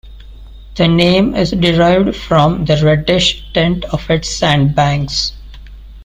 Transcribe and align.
The 0.77 0.87
name 0.87 1.35
is 1.35 1.51
derived 1.51 2.15
from 2.15 2.65
the 2.65 2.81
reddish 2.83 3.45
tint 3.53 3.85
of 3.85 4.09
its 4.09 4.31
sandbanks. 4.35 5.33